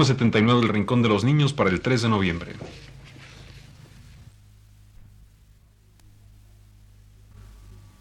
79 0.00 0.60
del 0.60 0.70
Rincón 0.70 1.02
de 1.02 1.10
los 1.10 1.22
Niños 1.22 1.52
para 1.52 1.68
el 1.68 1.82
3 1.82 2.02
de 2.02 2.08
noviembre. 2.08 2.52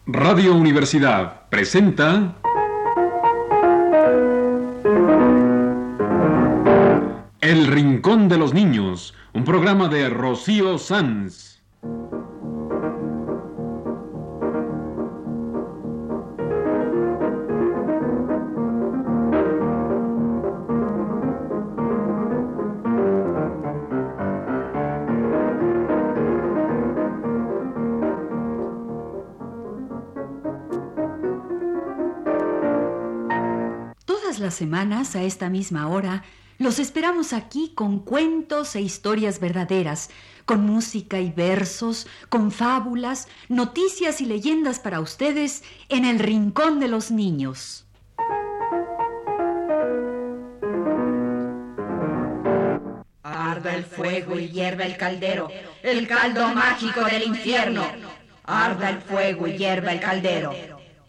Radio 0.06 0.56
Universidad 0.56 1.50
presenta 1.50 2.36
El 7.42 7.68
Rincón 7.68 8.30
de 8.30 8.38
los 8.38 8.54
Niños, 8.54 9.14
un 9.34 9.44
programa 9.44 9.90
de 9.90 10.10
Rocío 10.10 10.78
Sanz. 10.78 11.61
Semanas, 34.52 35.16
a 35.16 35.24
esta 35.24 35.50
misma 35.50 35.88
hora, 35.88 36.24
los 36.58 36.78
esperamos 36.78 37.34
aquí 37.34 37.72
con 37.74 38.00
cuentos 38.00 38.76
e 38.76 38.82
historias 38.82 39.40
verdaderas, 39.40 40.12
con 40.46 40.64
música 40.64 41.20
y 41.20 41.32
versos, 41.32 42.06
con 42.30 42.52
fábulas, 42.52 43.28
noticias 43.50 44.22
y 44.22 44.26
leyendas 44.26 44.80
para 44.80 45.00
ustedes 45.00 45.64
en 45.90 46.06
el 46.06 46.20
Rincón 46.20 46.80
de 46.80 46.88
los 46.88 47.10
Niños. 47.10 47.88
Arda 53.24 53.76
el 53.76 53.86
fuego 53.86 54.38
y 54.38 54.50
hierva 54.50 54.86
el 54.86 54.98
caldero, 54.98 55.50
el 55.82 56.08
caldo 56.08 56.48
mágico 56.54 57.04
del 57.06 57.24
infierno. 57.24 57.86
Arda 58.44 58.90
el 58.90 59.02
fuego 59.02 59.48
y 59.48 59.58
hierva 59.58 59.94
el 59.94 60.00
caldero. 60.00 60.54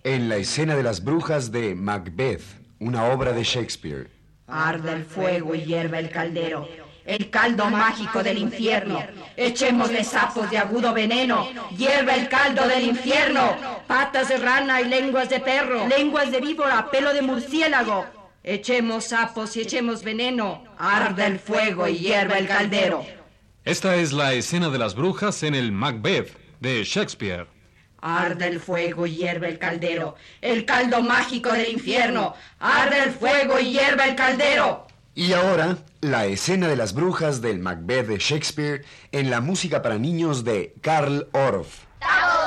En 0.04 0.28
la 0.28 0.36
escena 0.36 0.76
de 0.76 0.82
las 0.82 1.04
brujas 1.04 1.52
de 1.52 1.74
Macbeth, 1.74 2.61
una 2.82 3.04
obra 3.04 3.32
de 3.32 3.44
Shakespeare. 3.44 4.10
Arda 4.48 4.92
el 4.92 5.04
fuego 5.04 5.54
y 5.54 5.62
hierva 5.62 6.00
el 6.00 6.10
caldero, 6.10 6.68
el 7.06 7.30
caldo 7.30 7.70
mágico 7.70 8.22
del 8.22 8.38
infierno. 8.38 9.00
Echémosle 9.36 10.02
sapos 10.02 10.50
de 10.50 10.58
agudo 10.58 10.92
veneno, 10.92 11.48
hierva 11.76 12.16
el 12.16 12.28
caldo 12.28 12.66
del 12.66 12.84
infierno. 12.84 13.56
Patas 13.86 14.28
de 14.28 14.38
rana 14.38 14.80
y 14.80 14.88
lenguas 14.88 15.30
de 15.30 15.40
perro, 15.40 15.86
lenguas 15.86 16.32
de 16.32 16.40
víbora, 16.40 16.90
pelo 16.90 17.14
de 17.14 17.22
murciélago. 17.22 18.04
Echemos 18.42 19.04
sapos 19.04 19.56
y 19.56 19.60
echemos 19.60 20.02
veneno, 20.02 20.64
arda 20.76 21.26
el 21.26 21.38
fuego 21.38 21.86
y 21.86 21.98
hierva 21.98 22.38
el 22.38 22.48
caldero. 22.48 23.06
Esta 23.64 23.94
es 23.94 24.12
la 24.12 24.32
escena 24.32 24.70
de 24.70 24.78
las 24.78 24.96
brujas 24.96 25.44
en 25.44 25.54
el 25.54 25.70
Macbeth 25.70 26.36
de 26.58 26.82
Shakespeare. 26.82 27.46
Arde 28.02 28.48
el 28.48 28.60
fuego 28.60 29.06
y 29.06 29.16
hierve 29.16 29.48
el 29.48 29.58
caldero, 29.58 30.16
el 30.40 30.66
caldo 30.66 31.02
mágico 31.02 31.52
del 31.52 31.70
infierno. 31.70 32.34
Arde 32.58 33.04
el 33.04 33.12
fuego 33.12 33.58
y 33.58 33.72
hierve 33.72 34.04
el 34.10 34.16
caldero. 34.16 34.86
Y 35.14 35.32
ahora, 35.34 35.78
la 36.00 36.26
escena 36.26 36.68
de 36.68 36.76
las 36.76 36.94
brujas 36.94 37.40
del 37.40 37.60
Macbeth 37.60 38.08
de 38.08 38.18
Shakespeare 38.18 38.84
en 39.12 39.30
la 39.30 39.40
música 39.40 39.82
para 39.82 39.98
niños 39.98 40.42
de 40.42 40.74
Karl 40.80 41.28
Orff. 41.32 41.84
Double, 42.00 42.41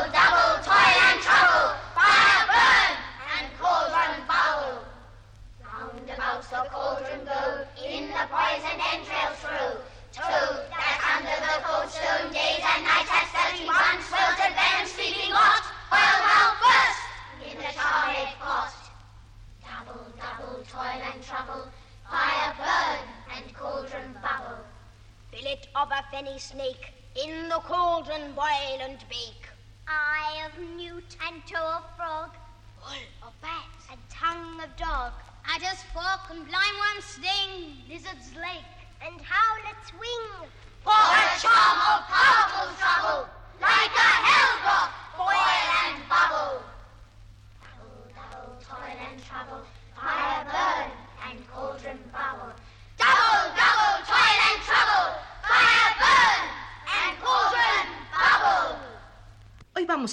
Fillet 25.55 25.69
of 25.75 25.89
a 25.91 26.03
fenny 26.15 26.39
snake, 26.39 26.93
in 27.15 27.47
the 27.49 27.59
cauldron 27.59 28.33
boil 28.33 28.79
and 28.81 28.97
bake. 29.09 29.47
Eye 29.87 30.47
of 30.47 30.59
newt 30.75 31.15
and 31.27 31.41
toe 31.47 31.77
of 31.77 31.83
frog, 31.95 32.31
wool 32.81 33.27
of 33.27 33.41
bat 33.41 33.63
and 33.91 33.99
tongue 34.09 34.59
of 34.61 34.75
dog. 34.75 35.13
Adder's 35.47 35.81
fork 35.93 36.29
and 36.31 36.47
blindworm's 36.47 37.05
sting, 37.05 37.77
lizard's 37.89 38.35
lake 38.35 38.79
and 39.05 39.21
howlet's 39.21 39.54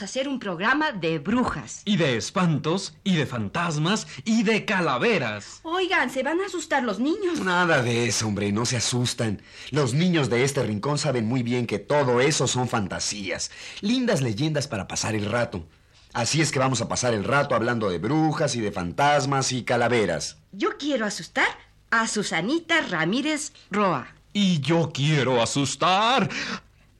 vamos 0.02 0.10
a 0.10 0.18
hacer 0.18 0.26
un 0.26 0.40
programa 0.40 0.90
de 0.90 1.20
brujas. 1.20 1.82
Y 1.84 1.96
de 1.96 2.16
espantos, 2.16 2.94
y 3.04 3.14
de 3.14 3.24
fantasmas, 3.24 4.08
y 4.24 4.42
de 4.42 4.64
calaveras. 4.64 5.60
Oigan, 5.62 6.10
se 6.10 6.24
van 6.24 6.40
a 6.40 6.46
asustar 6.46 6.82
los 6.82 6.98
niños. 6.98 7.40
Nada 7.40 7.82
de 7.82 8.08
eso, 8.08 8.26
hombre, 8.26 8.50
no 8.50 8.66
se 8.66 8.78
asustan. 8.78 9.40
Los 9.70 9.94
niños 9.94 10.28
de 10.28 10.42
este 10.42 10.64
rincón 10.64 10.98
saben 10.98 11.28
muy 11.28 11.44
bien 11.44 11.68
que 11.68 11.78
todo 11.78 12.20
eso 12.20 12.48
son 12.48 12.68
fantasías, 12.68 13.52
lindas 13.80 14.22
leyendas 14.22 14.66
para 14.66 14.88
pasar 14.88 15.14
el 15.14 15.30
rato. 15.30 15.64
Así 16.12 16.40
es 16.40 16.50
que 16.50 16.58
vamos 16.58 16.80
a 16.80 16.88
pasar 16.88 17.14
el 17.14 17.22
rato 17.22 17.54
hablando 17.54 17.88
de 17.88 17.98
brujas 17.98 18.56
y 18.56 18.60
de 18.60 18.72
fantasmas 18.72 19.52
y 19.52 19.62
calaveras. 19.62 20.38
Yo 20.50 20.78
quiero 20.78 21.06
asustar 21.06 21.46
a 21.90 22.08
Susanita 22.08 22.80
Ramírez 22.80 23.52
Roa. 23.70 24.08
Y 24.32 24.60
yo 24.60 24.90
quiero 24.92 25.40
asustar 25.40 26.28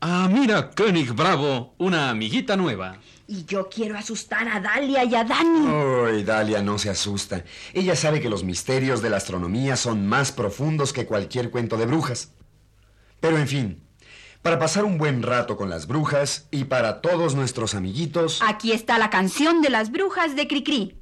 a 0.05 0.27
Mira 0.27 0.71
König 0.71 1.13
Bravo, 1.13 1.75
una 1.79 2.11
amiguita 2.11 2.57
nueva. 2.57 2.99
Y 3.29 3.45
yo 3.45 3.69
quiero 3.69 3.97
asustar 3.97 4.49
a 4.49 4.59
Dalia 4.59 5.05
y 5.05 5.15
a 5.15 5.23
Dani. 5.23 5.69
Ay, 6.09 6.25
Dalia 6.25 6.61
no 6.61 6.77
se 6.77 6.91
asusta. 6.91 7.45
Ella 7.73 7.95
sabe 7.95 8.21
que 8.21 8.29
los 8.29 8.43
misterios 8.43 9.01
de 9.01 9.11
la 9.11 9.19
astronomía 9.19 9.77
son 9.77 10.09
más 10.09 10.33
profundos 10.33 10.93
que 10.93 11.07
cualquier 11.07 11.53
cuento 11.53 11.77
de 11.77 11.87
brujas. 11.87 12.33
Pero 13.21 13.39
en 13.39 13.47
fin, 13.47 13.85
para 14.43 14.59
pasar 14.59 14.85
un 14.85 14.99
buen 14.99 15.23
rato 15.23 15.57
con 15.57 15.71
las 15.71 15.87
brujas 15.87 16.49
y 16.51 16.65
para 16.65 17.01
todos 17.01 17.37
nuestros 17.37 17.77
amiguitos... 17.77 18.41
Aquí 18.45 18.73
está 18.73 18.99
la 18.99 19.09
canción 19.09 19.63
de 19.63 19.71
las 19.71 19.93
brujas 19.93 20.34
de 20.34 20.49
Cricri. 20.49 21.02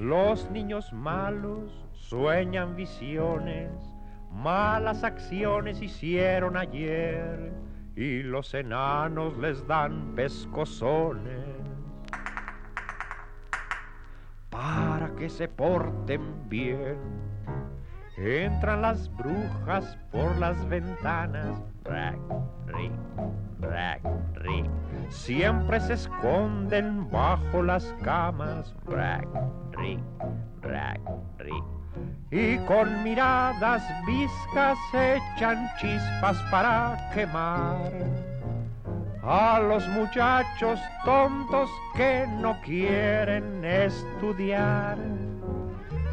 Los 0.00 0.50
niños 0.50 0.94
malos 0.94 1.70
sueñan 1.92 2.74
visiones, 2.74 3.70
malas 4.32 5.04
acciones 5.04 5.82
hicieron 5.82 6.56
ayer 6.56 7.52
y 7.94 8.22
los 8.22 8.54
enanos 8.54 9.36
les 9.36 9.66
dan 9.66 10.14
pescozones. 10.14 11.44
Para 14.48 15.14
que 15.16 15.28
se 15.28 15.48
porten 15.48 16.48
bien, 16.48 16.96
entran 18.20 18.82
las 18.82 19.10
brujas 19.16 19.96
por 20.12 20.36
las 20.38 20.68
ventanas. 20.68 21.58
Brac, 21.84 22.18
ric, 22.66 22.92
brac, 23.58 24.00
ric. 24.34 24.66
Siempre 25.08 25.80
se 25.80 25.94
esconden 25.94 27.10
bajo 27.10 27.62
las 27.62 27.84
camas. 28.02 28.74
Brac, 28.84 29.26
ric, 29.72 30.00
brac, 30.60 31.00
ric. 31.38 31.64
y 32.30 32.58
con 32.58 33.02
miradas 33.02 33.82
viscas 34.06 34.78
echan 34.94 35.68
chispas 35.80 36.40
para 36.50 36.96
quemar 37.12 37.90
a 39.22 39.60
los 39.60 39.86
muchachos 39.88 40.80
tontos 41.04 41.68
que 41.94 42.26
no 42.40 42.58
quieren 42.62 43.64
estudiar. 43.64 44.96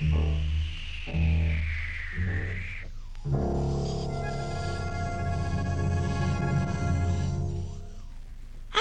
A 0.00 0.02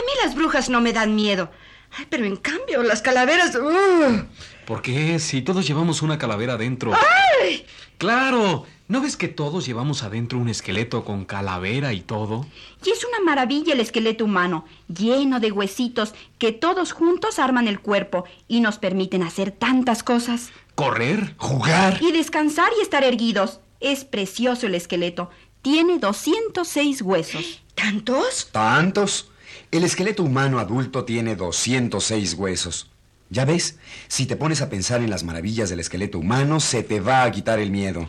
mí 0.02 0.12
las 0.24 0.36
brujas 0.36 0.70
no 0.70 0.80
me 0.80 0.94
dan 0.94 1.16
miedo. 1.16 1.52
Ay, 1.98 2.06
pero 2.10 2.26
en 2.26 2.38
cambio, 2.38 2.84
las 2.84 3.02
calaveras... 3.02 3.56
¡uh! 3.56 4.26
¿Por 4.66 4.82
qué? 4.82 5.20
Si 5.20 5.42
todos 5.42 5.68
llevamos 5.68 6.02
una 6.02 6.18
calavera 6.18 6.54
adentro. 6.54 6.94
¡Ay! 6.94 7.66
Claro. 7.98 8.66
¿No 8.88 9.02
ves 9.02 9.18
que 9.18 9.28
todos 9.28 9.66
llevamos 9.66 10.04
adentro 10.04 10.40
un 10.40 10.50
esqueleto 10.50 11.04
con 11.04 11.26
calavera 11.26 11.94
y 11.94 12.02
todo? 12.02 12.48
Y 12.84 12.90
es 12.90 13.06
una 13.06 13.20
maravilla 13.20 13.74
el 13.74 13.82
esqueleto 13.82 14.26
humano, 14.26 14.66
lleno 14.88 15.40
de 15.40 15.52
huesitos 15.52 16.16
que 16.40 16.52
todos 16.52 16.92
juntos 16.92 17.38
arman 17.38 17.68
el 17.68 17.82
cuerpo 17.82 18.24
y 18.48 18.62
nos 18.62 18.80
permiten 18.80 19.22
hacer 19.22 19.52
tantas 19.52 20.02
cosas. 20.02 20.52
¿Correr? 20.80 21.36
Jugar. 21.36 21.98
Y 22.02 22.14
descansar 22.14 22.72
y 22.80 22.82
estar 22.82 23.04
erguidos. 23.04 23.60
Es 23.82 24.06
precioso 24.06 24.66
el 24.66 24.76
esqueleto. 24.76 25.30
Tiene 25.62 26.00
206 26.00 27.02
huesos. 27.02 27.62
¿Tantos? 27.76 28.48
¿Tantos? 28.54 29.30
El 29.72 29.84
esqueleto 29.84 30.24
humano 30.24 30.58
adulto 30.58 31.04
tiene 31.04 31.36
206 31.36 32.34
huesos. 32.36 32.90
Ya 33.30 33.44
ves, 33.44 33.78
si 34.08 34.26
te 34.26 34.38
pones 34.38 34.62
a 34.62 34.70
pensar 34.70 35.02
en 35.02 35.10
las 35.10 35.26
maravillas 35.26 35.70
del 35.70 35.82
esqueleto 35.82 36.18
humano, 36.18 36.62
se 36.62 36.82
te 36.82 37.02
va 37.02 37.24
a 37.24 37.32
quitar 37.34 37.60
el 37.60 37.72
miedo. 37.72 38.08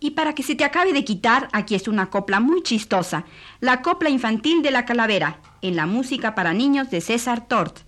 Y 0.00 0.12
para 0.12 0.34
que 0.34 0.42
se 0.42 0.54
te 0.54 0.64
acabe 0.64 0.94
de 0.94 1.04
quitar, 1.04 1.50
aquí 1.52 1.74
es 1.74 1.86
una 1.86 2.08
copla 2.08 2.40
muy 2.40 2.62
chistosa, 2.62 3.26
la 3.60 3.82
copla 3.82 4.08
infantil 4.08 4.62
de 4.62 4.70
la 4.70 4.86
calavera, 4.86 5.42
en 5.60 5.76
la 5.76 5.84
música 5.84 6.34
para 6.34 6.54
niños 6.54 6.88
de 6.88 7.02
César 7.02 7.46
Tort. 7.46 7.80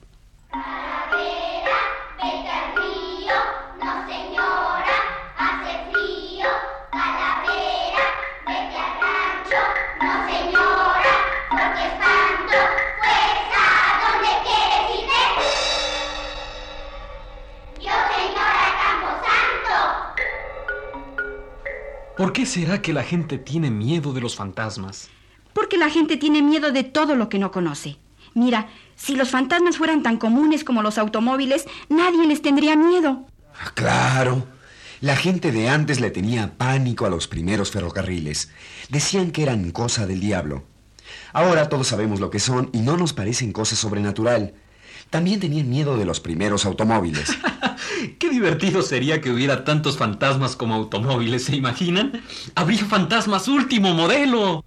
¿Por 22.21 22.35
qué 22.35 22.45
será 22.45 22.83
que 22.83 22.93
la 22.93 23.03
gente 23.03 23.39
tiene 23.39 23.71
miedo 23.71 24.13
de 24.13 24.21
los 24.21 24.37
fantasmas? 24.37 25.09
Porque 25.55 25.79
la 25.79 25.89
gente 25.89 26.19
tiene 26.19 26.43
miedo 26.43 26.71
de 26.71 26.85
todo 26.85 27.17
lo 27.17 27.31
que 27.31 27.39
no 27.39 27.51
conoce. 27.51 27.97
Mira, 28.35 28.69
si 28.95 29.17
los 29.17 29.31
fantasmas 29.31 29.79
fueran 29.79 30.03
tan 30.03 30.19
comunes 30.19 30.63
como 30.63 30.83
los 30.83 30.99
automóviles, 30.99 31.65
nadie 31.89 32.27
les 32.27 32.43
tendría 32.43 32.77
miedo. 32.77 33.27
Claro. 33.73 34.47
La 35.01 35.17
gente 35.17 35.51
de 35.51 35.71
antes 35.71 35.99
le 35.99 36.11
tenía 36.11 36.59
pánico 36.59 37.07
a 37.07 37.09
los 37.09 37.27
primeros 37.27 37.71
ferrocarriles. 37.71 38.51
Decían 38.91 39.31
que 39.31 39.43
eran 39.43 39.71
cosa 39.71 40.07
del 40.07 40.21
diablo. 40.21 40.65
Ahora 41.33 41.71
todos 41.71 41.87
sabemos 41.87 42.21
lo 42.21 42.29
que 42.29 42.39
son 42.39 42.69
y 42.75 42.81
no 42.81 42.99
nos 42.99 43.15
parecen 43.15 43.51
cosa 43.55 43.77
sobrenatural. 43.77 44.53
También 45.09 45.41
tenían 45.41 45.71
miedo 45.71 45.97
de 45.97 46.05
los 46.05 46.21
primeros 46.21 46.67
automóviles. 46.67 47.35
Qué 48.19 48.31
divertido 48.31 48.83
sería 48.83 49.21
que 49.21 49.31
hubiera 49.31 49.65
tantos 49.65 49.97
fantasmas 49.99 50.57
como 50.57 50.75
automóviles, 50.75 51.45
¿se 51.45 51.57
imaginan? 51.57 52.23
Habría 52.55 52.85
fantasmas 52.85 53.49
último 53.49 53.95
modelo. 53.95 54.65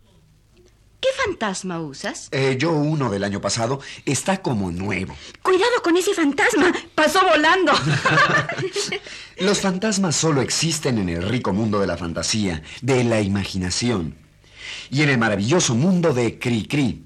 ¿Qué 1.03 1.09
fantasma 1.25 1.81
usas? 1.81 2.29
Eh, 2.31 2.55
yo 2.57 2.71
uno 2.71 3.09
del 3.09 3.25
año 3.25 3.41
pasado 3.41 3.81
está 4.05 4.41
como 4.41 4.71
nuevo. 4.71 5.13
Cuidado 5.41 5.81
con 5.83 5.97
ese 5.97 6.13
fantasma. 6.13 6.71
Pasó 6.95 7.19
volando. 7.27 7.73
Los 9.39 9.59
fantasmas 9.59 10.15
solo 10.15 10.41
existen 10.41 10.97
en 10.99 11.09
el 11.09 11.23
rico 11.23 11.51
mundo 11.51 11.81
de 11.81 11.87
la 11.87 11.97
fantasía, 11.97 12.63
de 12.81 13.03
la 13.03 13.19
imaginación. 13.19 14.15
Y 14.91 15.01
en 15.01 15.09
el 15.09 15.17
maravilloso 15.17 15.75
mundo 15.75 16.13
de 16.13 16.39
Cri 16.39 16.67
Cri. 16.67 17.05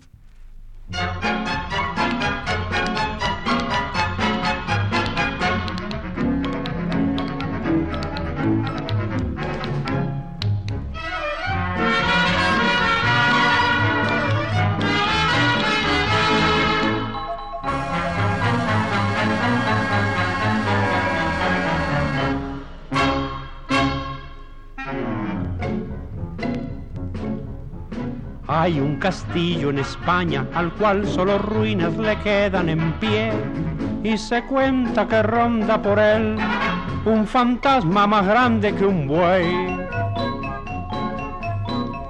Hay 28.68 28.82
un 28.82 28.98
castillo 28.98 29.70
en 29.70 29.80
España 29.80 30.46
al 30.54 30.74
cual 30.74 31.08
solo 31.08 31.38
ruinas 31.38 31.96
le 31.96 32.18
quedan 32.18 32.68
en 32.68 32.92
pie 33.00 33.32
y 34.04 34.18
se 34.18 34.44
cuenta 34.44 35.08
que 35.08 35.24
ronda 35.24 35.82
por 35.82 35.98
él 35.98 36.36
un 37.06 37.26
fantasma 37.26 38.06
más 38.08 38.28
grande 38.28 38.76
que 38.76 38.86
un 38.86 39.08
buey. 39.08 39.74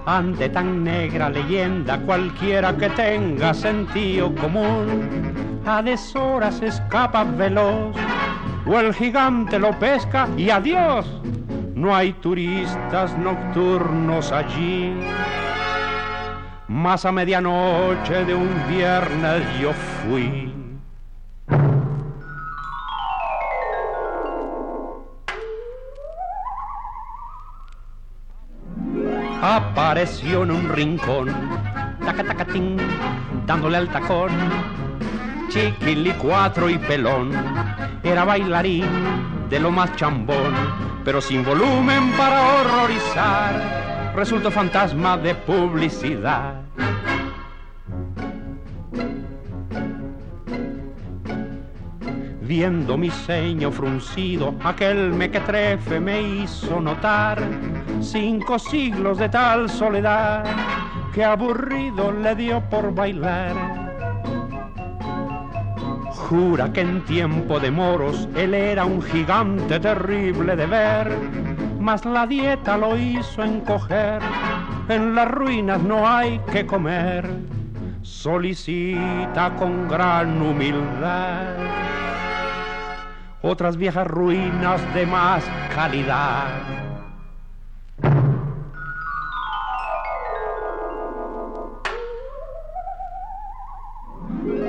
Ante 0.07 0.49
tan 0.49 0.83
negra 0.83 1.29
leyenda 1.29 1.99
cualquiera 1.99 2.75
que 2.75 2.89
tenga 2.89 3.53
sentido 3.53 4.33
común 4.33 5.61
a 5.63 5.83
deshoras 5.83 6.59
escapa 6.63 7.23
veloz 7.23 7.95
o 8.65 8.79
el 8.79 8.95
gigante 8.95 9.59
lo 9.59 9.77
pesca 9.77 10.27
y 10.35 10.49
adiós. 10.49 11.05
No 11.75 11.95
hay 11.95 12.13
turistas 12.13 13.15
nocturnos 13.15 14.31
allí. 14.31 14.91
Más 16.67 17.05
a 17.05 17.11
medianoche 17.11 18.25
de 18.25 18.35
un 18.35 18.49
viernes 18.67 19.43
yo 19.59 19.71
fui. 19.73 20.47
apareció 29.41 30.43
en 30.43 30.51
un 30.51 30.69
rincón, 30.69 31.27
taca 32.03 32.23
tacatín, 32.23 32.77
dándole 33.45 33.77
al 33.77 33.89
tacón. 33.89 34.31
Chiquilicuatro 35.49 36.69
y 36.69 36.77
pelón, 36.77 37.31
era 38.03 38.25
bailarín 38.25 38.85
de 39.49 39.59
lo 39.59 39.71
más 39.71 39.95
chambón, 39.95 40.53
pero 41.05 41.21
sin 41.21 41.45
volumen 41.45 42.11
para 42.17 42.41
horrorizar, 42.55 43.86
resultó 44.17 44.49
fantasma 44.49 45.15
de 45.15 45.35
publicidad. 45.35 46.55
Viendo 52.41 52.97
mi 52.97 53.11
ceño 53.11 53.71
fruncido, 53.71 54.55
aquel 54.63 55.13
mequetrefe 55.13 55.99
me 55.99 56.19
hizo 56.19 56.81
notar 56.81 57.43
cinco 58.01 58.57
siglos 58.57 59.19
de 59.19 59.29
tal 59.29 59.69
soledad 59.69 60.43
que 61.13 61.23
aburrido 61.23 62.11
le 62.11 62.33
dio 62.33 62.59
por 62.71 62.95
bailar. 62.95 63.53
Jura 66.09 66.73
que 66.73 66.81
en 66.81 67.05
tiempo 67.05 67.59
de 67.59 67.69
moros 67.69 68.27
él 68.35 68.55
era 68.55 68.83
un 68.83 68.99
gigante 68.99 69.79
terrible 69.79 70.55
de 70.55 70.65
ver, 70.65 71.46
mas 71.87 72.03
la 72.03 72.27
dieta 72.27 72.75
lo 72.75 72.97
hizo 72.97 73.41
encoger, 73.41 74.21
en 74.89 75.15
las 75.15 75.31
ruinas 75.31 75.81
no 75.81 76.05
hay 76.05 76.37
que 76.51 76.65
comer, 76.65 77.25
solicita 78.01 79.55
con 79.55 79.87
gran 79.87 80.41
humildad 80.41 81.55
otras 83.41 83.77
viejas 83.77 84.05
ruinas 84.05 84.81
de 84.93 85.05
más 85.05 85.45
calidad. 85.73 86.49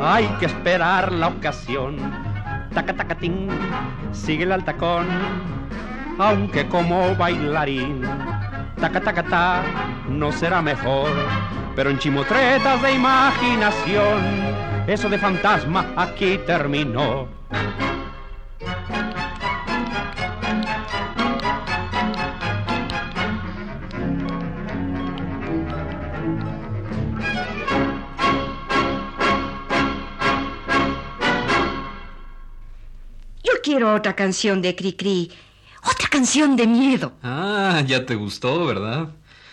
Hay 0.01 0.27
que 0.39 0.47
esperar 0.47 1.11
la 1.11 1.27
ocasión. 1.27 1.97
Taca 2.73 2.95
tacatín, 2.95 3.49
sigue 4.13 4.45
el 4.45 4.53
altacón, 4.53 5.09
aunque 6.19 6.67
como 6.69 7.15
bailarín. 7.17 8.03
Taca 8.81 9.01
taca 9.01 9.63
no 10.09 10.31
será 10.33 10.63
mejor, 10.63 11.11
pero 11.75 11.91
en 11.91 11.99
chimotretas 11.99 12.83
de 12.83 12.93
imaginación, 12.93 14.23
eso 14.87 15.09
de 15.09 15.19
fantasma 15.19 15.87
aquí 15.97 16.39
terminó. 16.47 17.39
Quiero 33.69 33.95
otra 33.95 34.17
canción 34.17 34.63
de 34.63 34.75
Cricri. 34.75 35.31
Otra 35.91 36.09
canción 36.09 36.55
de 36.55 36.67
miedo. 36.67 37.13
Ah, 37.23 37.83
ya 37.87 38.05
te 38.05 38.15
gustó, 38.15 38.67
¿verdad? 38.67 39.09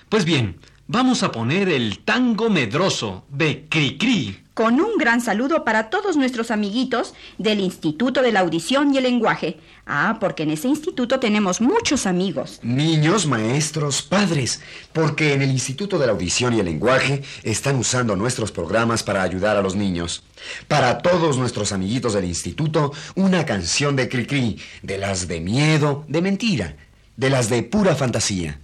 Pues 0.09 0.25
bien, 0.25 0.59
vamos 0.87 1.23
a 1.23 1.31
poner 1.31 1.69
el 1.69 1.99
tango 1.99 2.49
medroso 2.49 3.25
de 3.29 3.67
Cricri. 3.69 4.44
Con 4.55 4.79
un 4.79 4.97
gran 4.97 5.19
saludo 5.19 5.65
para 5.65 5.89
todos 5.89 6.15
nuestros 6.15 6.49
amiguitos 6.49 7.13
del 7.37 7.59
Instituto 7.59 8.21
de 8.21 8.31
la 8.31 8.39
Audición 8.39 8.93
y 8.93 8.97
el 8.97 9.03
Lenguaje. 9.03 9.57
Ah, 9.85 10.15
porque 10.21 10.43
en 10.43 10.51
ese 10.51 10.69
instituto 10.69 11.19
tenemos 11.19 11.59
muchos 11.59 12.05
amigos. 12.05 12.61
Niños, 12.63 13.27
maestros, 13.27 14.01
padres, 14.01 14.61
porque 14.93 15.33
en 15.33 15.41
el 15.41 15.51
Instituto 15.51 15.99
de 15.99 16.05
la 16.05 16.13
Audición 16.13 16.53
y 16.53 16.61
el 16.61 16.67
Lenguaje 16.67 17.21
están 17.43 17.75
usando 17.75 18.15
nuestros 18.15 18.53
programas 18.53 19.03
para 19.03 19.23
ayudar 19.23 19.57
a 19.57 19.61
los 19.61 19.75
niños. 19.75 20.23
Para 20.69 20.99
todos 20.99 21.37
nuestros 21.37 21.73
amiguitos 21.73 22.13
del 22.13 22.23
instituto, 22.23 22.93
una 23.15 23.45
canción 23.45 23.97
de 23.97 24.07
Cricri, 24.07 24.57
de 24.81 24.97
las 24.97 25.27
de 25.27 25.41
miedo, 25.41 26.05
de 26.07 26.21
mentira, 26.21 26.77
de 27.17 27.29
las 27.29 27.49
de 27.49 27.61
pura 27.61 27.93
fantasía. 27.93 28.57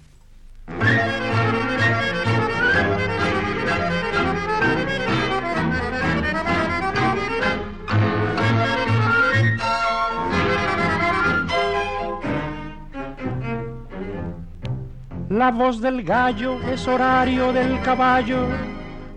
La 15.41 15.49
voz 15.49 15.81
del 15.81 16.03
gallo 16.03 16.59
es 16.71 16.87
horario 16.87 17.51
del 17.51 17.81
caballo, 17.81 18.45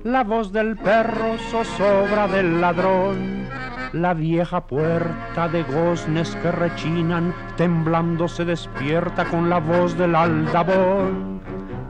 la 0.04 0.24
voz 0.24 0.50
del 0.52 0.74
perro 0.74 1.36
zozobra 1.50 2.26
del 2.26 2.62
ladrón. 2.62 3.46
La 3.92 4.14
vieja 4.14 4.66
puerta 4.66 5.48
de 5.48 5.62
goznes 5.64 6.34
que 6.36 6.50
rechinan, 6.50 7.34
temblando 7.58 8.26
se 8.26 8.46
despierta 8.46 9.26
con 9.26 9.50
la 9.50 9.58
voz 9.58 9.98
del 9.98 10.14
aldabón. 10.14 11.42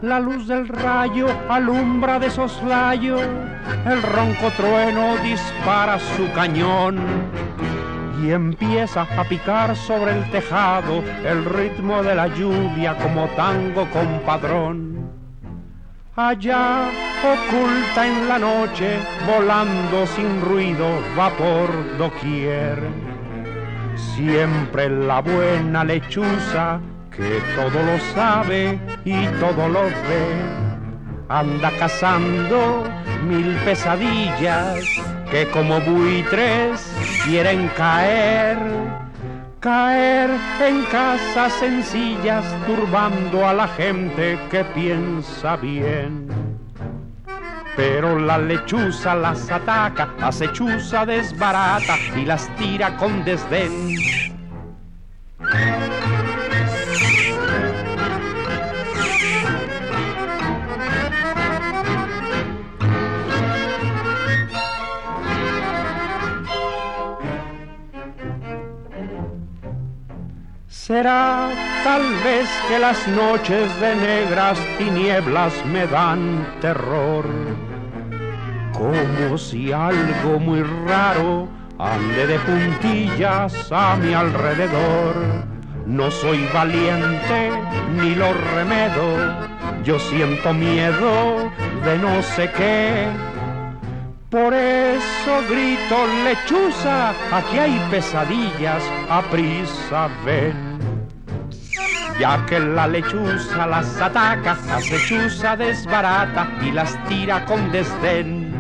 La 0.02 0.18
luz 0.18 0.48
del 0.48 0.66
rayo 0.66 1.28
alumbra 1.48 2.18
de 2.18 2.28
soslayo, 2.28 3.20
el 3.20 4.02
ronco 4.02 4.50
trueno 4.56 5.16
dispara 5.22 5.96
su 6.00 6.28
cañón 6.32 6.98
y 8.24 8.32
empieza 8.32 9.02
a 9.02 9.24
picar 9.24 9.76
sobre 9.76 10.12
el 10.12 10.30
tejado 10.30 11.02
el 11.24 11.44
ritmo 11.44 12.02
de 12.02 12.14
la 12.14 12.28
lluvia 12.28 12.96
como 12.96 13.26
tango 13.28 13.86
compadrón. 13.90 15.10
Allá, 16.16 16.88
oculta 17.22 18.06
en 18.06 18.28
la 18.28 18.38
noche, 18.38 18.98
volando 19.26 20.06
sin 20.06 20.40
ruido, 20.42 20.86
va 21.18 21.28
por 21.30 21.98
doquier. 21.98 22.78
Siempre 23.96 24.88
la 24.88 25.20
buena 25.20 25.84
lechuza, 25.84 26.80
que 27.10 27.42
todo 27.56 27.82
lo 27.82 27.98
sabe 28.14 28.78
y 29.04 29.26
todo 29.40 29.68
lo 29.68 29.82
ve, 29.82 30.24
anda 31.28 31.70
cazando 31.78 32.84
mil 33.24 33.56
pesadillas 33.64 34.84
que 35.30 35.48
como 35.50 35.80
buitres 35.80 36.86
quieren 37.24 37.68
caer, 37.76 38.58
caer 39.60 40.30
en 40.60 40.84
casas 40.84 41.52
sencillas, 41.54 42.44
turbando 42.66 43.46
a 43.46 43.54
la 43.54 43.68
gente 43.68 44.38
que 44.50 44.64
piensa 44.64 45.56
bien. 45.56 46.28
Pero 47.76 48.18
la 48.18 48.38
lechuza 48.38 49.14
las 49.14 49.50
ataca, 49.50 50.14
acechuza 50.20 51.04
desbarata 51.04 51.96
y 52.16 52.24
las 52.24 52.48
tira 52.56 52.96
con 52.96 53.24
desdén. 53.24 54.33
Será 70.86 71.48
tal 71.82 72.02
vez 72.22 72.46
que 72.68 72.78
las 72.78 73.08
noches 73.08 73.80
de 73.80 73.96
negras 73.96 74.58
tinieblas 74.76 75.54
me 75.64 75.86
dan 75.86 76.46
terror, 76.60 77.24
como 78.74 79.38
si 79.38 79.72
algo 79.72 80.38
muy 80.38 80.62
raro 80.86 81.48
ande 81.78 82.26
de 82.26 82.38
puntillas 82.40 83.72
a 83.72 83.96
mi 83.96 84.12
alrededor. 84.12 85.14
No 85.86 86.10
soy 86.10 86.46
valiente 86.52 87.50
ni 87.98 88.14
lo 88.14 88.34
remedo, 88.54 89.34
yo 89.84 89.98
siento 89.98 90.52
miedo 90.52 91.50
de 91.82 91.96
no 91.96 92.22
sé 92.22 92.50
qué. 92.50 93.06
Por 94.28 94.52
eso 94.52 95.32
grito 95.48 95.96
lechuza, 96.24 97.14
aquí 97.32 97.56
hay 97.56 97.88
pesadillas, 97.90 98.82
a 99.08 99.22
prisa 99.30 100.10
ven. 100.26 100.73
Ya 102.18 102.46
que 102.46 102.60
la 102.60 102.86
lechuza 102.86 103.66
las 103.66 104.00
ataca, 104.00 104.56
la 104.66 104.78
lechuza 104.78 105.56
desbarata 105.56 106.48
y 106.62 106.70
las 106.70 106.96
tira 107.08 107.44
con 107.44 107.72
desdén. 107.72 108.54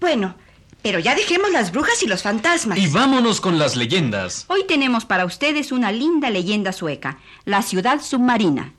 Bueno, 0.00 0.34
pero 0.82 0.98
ya 0.98 1.14
dejemos 1.14 1.52
las 1.52 1.70
brujas 1.70 2.02
y 2.02 2.08
los 2.08 2.22
fantasmas. 2.22 2.78
Y 2.78 2.88
vámonos 2.88 3.40
con 3.40 3.60
las 3.60 3.76
leyendas. 3.76 4.44
Hoy 4.48 4.64
tenemos 4.66 5.04
para 5.04 5.24
ustedes 5.24 5.70
una 5.70 5.92
linda 5.92 6.30
leyenda 6.30 6.72
sueca, 6.72 7.18
la 7.44 7.62
ciudad 7.62 8.02
submarina. 8.02 8.74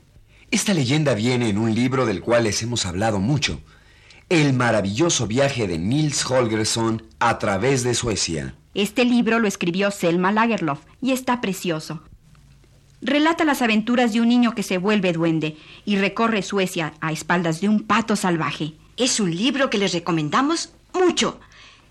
Esta 0.50 0.74
leyenda 0.74 1.14
viene 1.14 1.48
en 1.48 1.56
un 1.56 1.74
libro 1.74 2.04
del 2.04 2.20
cual 2.20 2.44
les 2.44 2.62
hemos 2.62 2.84
hablado 2.84 3.18
mucho. 3.18 3.62
El 4.32 4.54
maravilloso 4.54 5.26
viaje 5.26 5.66
de 5.66 5.76
Nils 5.76 6.24
Holgersson 6.24 7.02
a 7.18 7.38
través 7.38 7.82
de 7.82 7.92
Suecia. 7.92 8.54
Este 8.72 9.04
libro 9.04 9.38
lo 9.38 9.46
escribió 9.46 9.90
Selma 9.90 10.32
Lagerlof 10.32 10.80
y 11.02 11.12
está 11.12 11.42
precioso. 11.42 12.02
Relata 13.02 13.44
las 13.44 13.60
aventuras 13.60 14.14
de 14.14 14.22
un 14.22 14.28
niño 14.30 14.54
que 14.54 14.62
se 14.62 14.78
vuelve 14.78 15.12
duende 15.12 15.58
y 15.84 15.96
recorre 15.96 16.40
Suecia 16.40 16.94
a 17.02 17.12
espaldas 17.12 17.60
de 17.60 17.68
un 17.68 17.82
pato 17.82 18.16
salvaje. 18.16 18.72
Es 18.96 19.20
un 19.20 19.36
libro 19.36 19.68
que 19.68 19.76
les 19.76 19.92
recomendamos 19.92 20.70
mucho. 20.94 21.38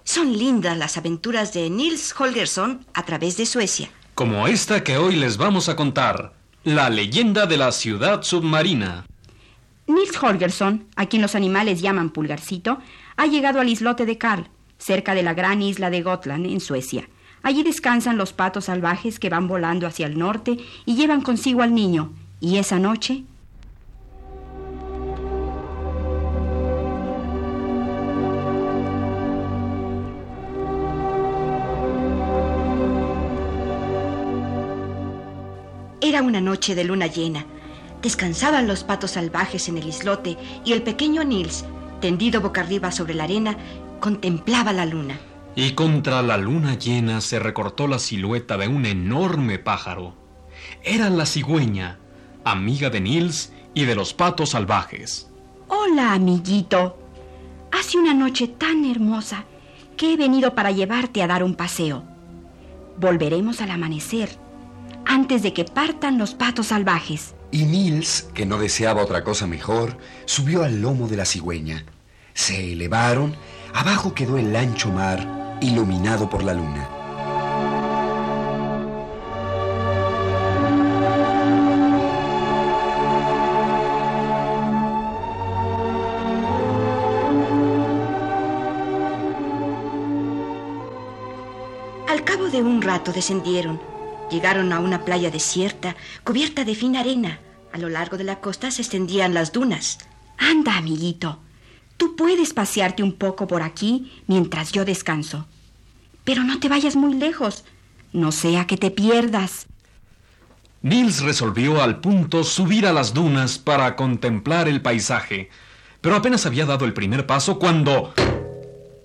Son 0.04 0.36
lindas 0.36 0.76
las 0.76 0.98
aventuras 0.98 1.54
de 1.54 1.70
Nils 1.70 2.12
Holgersson 2.20 2.88
a 2.96 3.06
través 3.06 3.38
de 3.38 3.46
Suecia. 3.46 3.92
Como 4.16 4.48
esta 4.48 4.84
que 4.84 4.98
hoy 4.98 5.16
les 5.16 5.38
vamos 5.38 5.70
a 5.70 5.76
contar, 5.76 6.34
la 6.64 6.90
leyenda 6.90 7.46
de 7.46 7.58
la 7.58 7.72
ciudad 7.72 8.24
submarina. 8.24 9.06
Nils 9.94 10.22
Holgersson, 10.22 10.86
a 10.96 11.06
quien 11.06 11.22
los 11.22 11.36
animales 11.36 11.82
llaman 11.82 12.12
pulgarcito, 12.12 12.80
ha 13.18 13.28
llegado 13.28 13.60
al 13.60 13.70
islote 13.70 14.06
de 14.06 14.18
Karl, 14.18 14.48
cerca 14.78 15.14
de 15.14 15.24
la 15.24 15.34
gran 15.34 15.62
isla 15.62 15.90
de 15.90 16.02
Gotland, 16.02 16.46
en 16.46 16.60
Suecia. 16.60 17.10
Allí 17.44 17.64
descansan 17.64 18.18
los 18.18 18.34
patos 18.34 18.66
salvajes 18.66 19.20
que 19.20 19.30
van 19.30 19.48
volando 19.48 19.88
hacia 19.88 20.08
el 20.08 20.18
norte 20.18 20.58
y 20.86 20.96
llevan 20.96 21.22
consigo 21.22 21.62
al 21.62 21.74
niño. 21.74 22.14
Y 22.40 22.58
esa 22.58 22.80
noche 22.80 23.24
Era 36.04 36.24
una 36.24 36.42
noche 36.42 36.74
de 36.74 36.84
luna 36.84 37.06
llena. 37.08 37.46
Descansaban 38.02 38.68
los 38.68 38.84
patos 38.84 39.12
salvajes 39.12 39.70
en 39.70 39.78
el 39.78 39.88
islote 39.88 40.38
y 40.66 40.74
el 40.74 40.82
pequeño 40.82 41.24
Nils, 41.24 41.66
tendido 42.00 42.42
boca 42.42 42.62
arriba 42.62 42.92
sobre 42.92 43.14
la 43.14 43.26
arena, 43.26 43.58
contemplaba 44.00 44.74
la 44.74 44.86
luna. 44.86 45.20
Y 45.56 45.72
contra 45.72 46.22
la 46.22 46.38
luna 46.38 46.78
llena 46.78 47.22
se 47.22 47.38
recortó 47.38 47.88
la 47.88 48.00
silueta 48.00 48.58
de 48.58 48.68
un 48.68 48.86
enorme 48.86 49.60
pájaro. 49.60 50.16
Era 50.84 51.10
la 51.10 51.26
cigüeña, 51.26 52.00
amiga 52.44 52.90
de 52.90 53.02
Nils 53.02 53.54
y 53.74 53.86
de 53.86 53.96
los 53.96 54.14
patos 54.14 54.52
salvajes. 54.52 55.30
Hola, 55.68 56.14
amiguito. 56.14 56.98
Hace 57.72 57.98
una 57.98 58.14
noche 58.14 58.48
tan 58.48 58.84
hermosa 58.86 59.46
que 59.96 60.14
he 60.14 60.18
venido 60.18 60.56
para 60.56 60.72
llevarte 60.72 61.22
a 61.22 61.28
dar 61.28 61.44
un 61.44 61.54
paseo. 61.54 62.04
Volveremos 62.98 63.62
al 63.62 63.72
amanecer, 63.72 64.30
antes 65.06 65.44
de 65.44 65.54
que 65.54 65.66
partan 65.66 66.18
los 66.18 66.34
patos 66.34 66.68
salvajes. 66.68 67.36
Y 67.54 67.66
Nils, 67.66 68.30
que 68.34 68.46
no 68.46 68.58
deseaba 68.58 69.04
otra 69.04 69.26
cosa 69.26 69.46
mejor, 69.46 69.98
subió 70.24 70.64
al 70.64 70.82
lomo 70.82 71.10
de 71.10 71.18
la 71.18 71.26
cigüeña. 71.26 71.84
Se 72.34 72.72
elevaron, 72.72 73.36
abajo 73.74 74.14
quedó 74.14 74.38
el 74.38 74.56
ancho 74.56 74.90
mar, 74.90 75.58
iluminado 75.60 76.30
por 76.30 76.44
la 76.44 76.54
luna. 76.54 76.90
Al 92.08 92.24
cabo 92.24 92.48
de 92.50 92.64
un 92.64 92.82
rato 92.82 93.12
descendieron. 93.12 93.91
Llegaron 94.32 94.72
a 94.72 94.80
una 94.80 95.04
playa 95.04 95.30
desierta, 95.30 95.96
cubierta 96.24 96.64
de 96.64 96.74
fina 96.74 97.02
arena. 97.02 97.40
A 97.74 97.78
lo 97.78 97.90
largo 97.90 98.18
de 98.18 98.24
la 98.24 98.40
costa 98.40 98.72
se 98.72 98.82
extendían 98.82 99.34
las 99.34 99.52
dunas. 99.52 100.00
Anda, 100.38 100.78
amiguito. 100.78 101.40
Tú 101.98 102.16
puedes 102.16 102.54
pasearte 102.54 103.04
un 103.04 103.14
poco 103.14 103.46
por 103.46 103.62
aquí 103.62 104.24
mientras 104.28 104.72
yo 104.72 104.86
descanso. 104.86 105.46
Pero 106.24 106.44
no 106.44 106.60
te 106.60 106.70
vayas 106.70 106.96
muy 106.96 107.14
lejos, 107.14 107.66
no 108.14 108.32
sea 108.32 108.66
que 108.68 108.78
te 108.78 108.90
pierdas. 108.90 109.68
Nils 110.82 111.22
resolvió 111.22 111.84
al 111.84 112.00
punto 112.00 112.44
subir 112.44 112.88
a 112.88 112.94
las 112.94 113.14
dunas 113.14 113.60
para 113.60 113.96
contemplar 113.96 114.68
el 114.68 114.82
paisaje, 114.82 115.50
pero 116.00 116.16
apenas 116.16 116.46
había 116.46 116.66
dado 116.66 116.86
el 116.86 116.94
primer 116.94 117.28
paso 117.28 117.60
cuando 117.60 118.14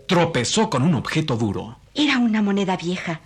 tropezó 0.07 0.71
con 0.71 0.83
un 0.83 0.95
objeto 0.95 1.37
duro. 1.37 1.79
Era 1.95 2.19
una 2.19 2.41
moneda 2.41 2.77
vieja, 2.77 3.21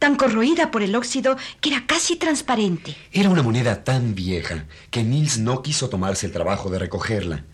tan 0.00 0.16
corroída 0.16 0.72
por 0.72 0.82
el 0.82 0.96
óxido 0.96 1.36
que 1.60 1.68
era 1.68 1.86
casi 1.86 2.16
transparente. 2.16 2.96
Era 3.12 3.28
una 3.28 3.44
moneda 3.44 3.84
tan 3.84 4.16
vieja 4.16 4.64
que 4.90 5.04
Nils 5.04 5.38
no 5.38 5.62
quiso 5.62 5.88
tomarse 5.88 6.26
el 6.26 6.32
trabajo 6.32 6.70
de 6.70 6.80
recogerla. 6.80 7.44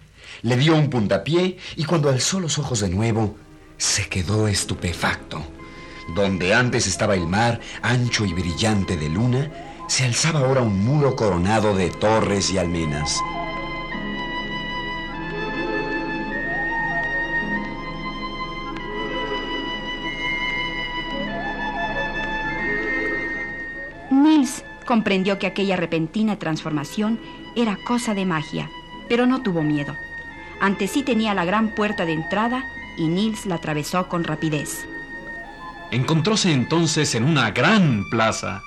Le 0.43 0.57
dio 0.57 0.75
un 0.77 0.89
puntapié 0.89 1.59
y 1.77 1.85
cuando 1.85 2.09
alzó 2.09 2.41
los 2.41 2.59
ojos 2.59 2.81
de 2.81 2.89
nuevo, 2.89 3.37
se 3.77 4.09
quedó 4.09 4.49
estupefacto. 4.49 5.45
Donde 6.15 6.55
antes 6.55 6.87
estaba 6.87 7.17
el 7.17 7.27
mar, 7.27 7.61
ancho 7.83 8.25
y 8.25 8.33
brillante 8.33 8.97
de 8.97 9.09
luna, 9.09 9.51
se 9.89 10.05
alzaba 10.05 10.41
ahora 10.41 10.63
un 10.63 10.85
muro 10.85 11.17
coronado 11.17 11.75
de 11.77 11.91
torres 11.91 12.51
y 12.51 12.59
almenas. 12.59 13.21
Comprendió 24.87 25.39
que 25.39 25.47
aquella 25.47 25.77
repentina 25.77 26.39
transformación 26.39 27.21
era 27.55 27.77
cosa 27.85 28.15
de 28.15 28.25
magia, 28.25 28.71
pero 29.09 29.27
no 29.27 29.43
tuvo 29.43 29.63
miedo. 29.63 29.95
Ante 30.61 30.89
sí 30.89 31.03
tenía 31.03 31.35
la 31.35 31.45
gran 31.45 31.75
puerta 31.75 32.07
de 32.07 32.13
entrada 32.13 32.65
y 32.97 33.09
Nils 33.09 33.45
la 33.45 33.57
atravesó 33.57 34.09
con 34.09 34.25
rapidez. 34.25 34.87
Encontróse 35.91 36.53
entonces 36.53 37.15
en 37.15 37.25
una 37.25 37.51
gran 37.51 38.09
plaza. 38.11 38.63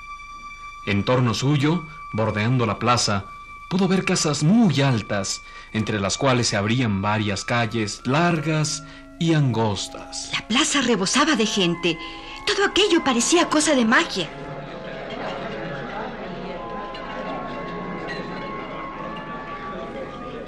En 0.86 1.04
torno 1.04 1.34
suyo, 1.34 1.84
bordeando 2.12 2.64
la 2.64 2.78
plaza, 2.78 3.26
pudo 3.68 3.88
ver 3.88 4.04
casas 4.04 4.42
muy 4.42 4.80
altas, 4.80 5.42
entre 5.72 6.00
las 6.00 6.16
cuales 6.16 6.48
se 6.48 6.56
abrían 6.56 7.02
varias 7.02 7.44
calles 7.44 8.02
largas 8.04 8.82
y 9.18 9.34
angostas. 9.34 10.30
La 10.32 10.48
plaza 10.48 10.80
rebosaba 10.80 11.36
de 11.36 11.46
gente. 11.46 11.98
Todo 12.46 12.64
aquello 12.64 13.04
parecía 13.04 13.48
cosa 13.48 13.74
de 13.74 13.84
magia. 13.84 14.28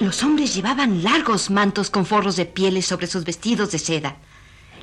Los 0.03 0.25
hombres 0.25 0.53
llevaban 0.53 1.05
largos 1.05 1.49
mantos 1.49 1.89
con 1.89 2.05
forros 2.07 2.35
de 2.35 2.45
pieles 2.45 2.87
sobre 2.87 3.07
sus 3.07 3.23
vestidos 3.23 3.71
de 3.71 3.79
seda. 3.79 4.17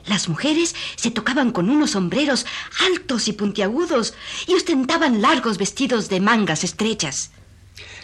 Las 0.05 0.29
mujeres 0.29 0.73
se 0.95 1.11
tocaban 1.11 1.51
con 1.51 1.69
unos 1.69 1.91
sombreros 1.91 2.45
altos 2.89 3.27
y 3.27 3.33
puntiagudos 3.33 4.13
y 4.47 4.53
ostentaban 4.53 5.21
largos 5.21 5.57
vestidos 5.57 6.07
de 6.07 6.21
mangas 6.21 6.63
estrechas. 6.63 7.31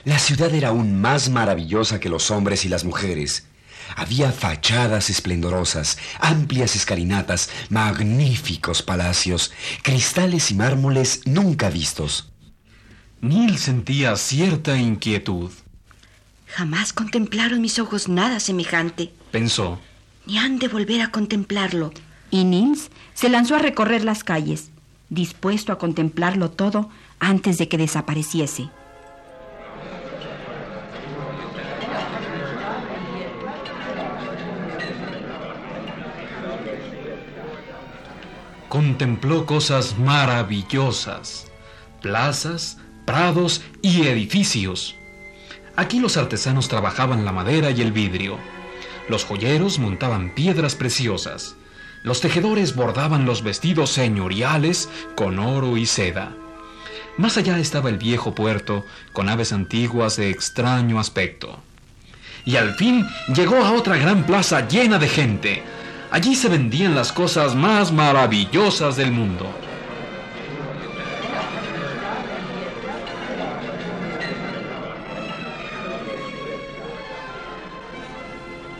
La 0.03 0.19
ciudad 0.19 0.53
era 0.53 0.69
aún 0.69 0.99
más 0.99 1.29
maravillosa 1.29 2.01
que 2.01 2.09
los 2.09 2.31
hombres 2.31 2.65
y 2.65 2.67
las 2.67 2.83
mujeres. 2.83 3.47
Había 3.95 4.33
fachadas 4.33 5.09
esplendorosas, 5.09 5.97
amplias 6.19 6.75
escalinatas, 6.75 7.49
magníficos 7.69 8.81
palacios, 8.81 9.53
cristales 9.83 10.51
y 10.51 10.55
mármoles 10.55 11.21
nunca 11.23 11.69
vistos. 11.69 12.33
Nils 13.21 13.61
sentía 13.61 14.17
cierta 14.17 14.77
inquietud. 14.77 15.49
Jamás 16.55 16.93
contemplaron 16.93 17.59
mis 17.59 17.79
ojos 17.79 18.07
nada 18.07 18.39
semejante, 18.39 19.11
Pensó, 19.29 19.77
ni 20.25 20.37
han 20.37 20.57
de 20.57 20.69
volver 20.69 21.01
a 21.01 21.11
contemplarlo. 21.11 21.91
Y 22.31 22.45
Nils 22.45 22.91
se 23.13 23.27
lanzó 23.27 23.55
a 23.55 23.59
recorrer 23.59 24.05
las 24.05 24.23
calles, 24.23 24.69
dispuesto 25.09 25.73
a 25.73 25.77
contemplarlo 25.77 26.49
todo 26.51 26.89
antes 27.19 27.57
de 27.57 27.67
que 27.67 27.77
desapareciese. 27.77 28.69
contempló 38.69 39.45
cosas 39.45 39.97
maravillosas, 39.97 41.47
plazas, 42.01 42.77
prados 43.05 43.61
y 43.81 44.07
edificios. 44.07 44.95
Aquí 45.77 45.99
los 45.99 46.15
artesanos 46.15 46.69
trabajaban 46.69 47.25
la 47.25 47.33
madera 47.33 47.71
y 47.71 47.81
el 47.81 47.91
vidrio. 47.91 48.37
Los 49.09 49.25
joyeros 49.25 49.77
montaban 49.77 50.33
piedras 50.33 50.75
preciosas. 50.75 51.55
Los 52.01 52.21
tejedores 52.21 52.75
bordaban 52.75 53.25
los 53.25 53.43
vestidos 53.43 53.89
señoriales 53.89 54.89
con 55.15 55.39
oro 55.39 55.75
y 55.75 55.85
seda. 55.85 56.31
Más 57.17 57.37
allá 57.37 57.59
estaba 57.59 57.89
el 57.89 57.97
viejo 57.97 58.33
puerto 58.33 58.85
con 59.11 59.27
aves 59.27 59.51
antiguas 59.51 60.15
de 60.15 60.29
extraño 60.29 60.99
aspecto. 60.99 61.59
Y 62.45 62.57
al 62.57 62.75
fin 62.75 63.05
llegó 63.33 63.57
a 63.57 63.71
otra 63.71 63.97
gran 63.97 64.25
plaza 64.25 64.67
llena 64.67 64.97
de 64.97 65.07
gente. 65.07 65.63
Allí 66.11 66.35
se 66.35 66.47
vendían 66.47 66.95
las 66.95 67.11
cosas 67.11 67.55
más 67.55 67.91
maravillosas 67.91 68.95
del 68.95 69.11
mundo. 69.11 69.64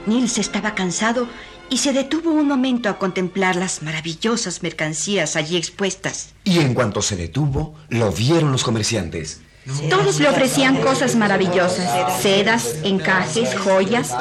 Nils 0.08 0.38
estaba 0.38 0.76
cansado 0.76 1.28
y 1.70 1.78
se 1.78 1.94
detuvo 1.94 2.32
un 2.32 2.48
momento 2.48 2.90
a 2.90 2.98
contemplar 2.98 3.56
las 3.56 3.82
maravillosas 3.82 4.62
mercancías 4.62 5.36
allí 5.36 5.58
expuestas. 5.58 6.30
Y 6.44 6.60
en 6.60 6.74
cuanto 6.74 7.02
se 7.02 7.16
detuvo, 7.16 7.76
lo 7.90 8.12
vieron 8.12 8.52
los 8.52 8.64
comerciantes. 8.64 9.42
Todos 9.90 10.20
le 10.20 10.30
ofrecían 10.30 10.78
cosas 10.78 11.16
maravillosas, 11.16 12.22
sedas, 12.22 12.76
encajes, 12.84 13.56
joyas, 13.58 14.14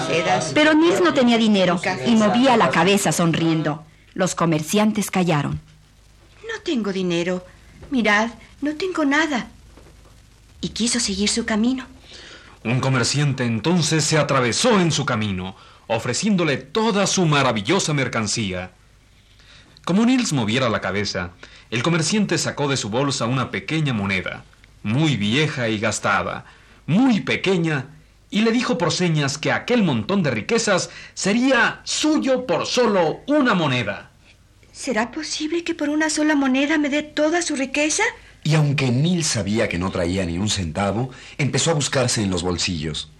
pero 0.55 0.73
Nils 0.73 1.03
no 1.03 1.13
tenía 1.13 1.37
dinero 1.37 1.79
y 2.07 2.17
movía 2.17 2.57
la 2.57 2.71
cabeza 2.71 3.13
sonriendo. 3.13 3.85
Los 4.15 4.35
comerciantes 4.35 5.11
callaron. 5.11 5.61
No 6.51 6.63
tengo 6.63 6.93
dinero. 6.93 7.45
Mirad, 7.91 8.31
no 8.63 8.75
tengo 8.77 9.05
nada. 9.05 9.49
Y 10.63 10.71
quiso 10.71 10.99
seguir 10.99 11.29
su 11.29 11.45
camino. 11.45 11.85
Un 12.65 12.81
comerciante 12.81 13.45
entonces 13.45 14.05
se 14.05 14.17
atravesó 14.17 14.81
en 14.81 14.91
su 14.91 15.05
camino, 15.05 15.55
ofreciéndole 15.87 16.57
toda 16.57 17.07
su 17.07 17.27
maravillosa 17.27 17.93
mercancía. 17.93 18.71
Como 19.85 20.07
Nils 20.07 20.33
moviera 20.33 20.71
la 20.71 20.81
cabeza, 20.81 21.33
el 21.71 21.83
comerciante 21.83 22.39
sacó 22.39 22.67
de 22.69 22.79
su 22.79 22.89
bolsa 22.89 23.27
una 23.27 23.51
pequeña 23.51 23.93
moneda, 23.93 24.45
muy 24.83 25.19
vieja 25.19 25.69
y 25.69 25.79
gastada, 25.79 26.47
muy 26.87 27.21
pequeña, 27.21 27.89
y 28.31 28.41
le 28.41 28.51
dijo 28.51 28.79
por 28.79 28.93
señas 28.93 29.37
que 29.37 29.53
aquel 29.53 29.83
montón 29.83 30.23
de 30.23 30.31
riquezas 30.31 30.89
sería 31.13 31.83
suyo 31.85 32.47
por 32.47 32.65
solo 32.65 33.21
una 33.27 33.53
moneda. 33.53 34.11
¿Será 34.73 35.13
posible 35.13 35.65
que 35.65 35.75
por 35.75 35.91
una 35.91 36.09
sola 36.09 36.35
moneda 36.35 36.79
me 36.79 36.89
dé 36.89 37.03
toda 37.03 37.43
su 37.43 37.57
riqueza? 37.57 38.05
Y 38.45 38.55
aunque 38.57 38.91
Nils 38.91 39.27
sabía 39.27 39.71
que 39.71 39.79
no 39.79 39.91
traía 39.91 40.27
ni 40.27 40.37
un 40.37 40.51
centavo, 40.51 41.11
empezó 41.39 41.71
a 41.71 41.75
buscarse 41.75 42.23
en 42.23 42.31
los 42.31 42.43
bolsillos. 42.43 43.11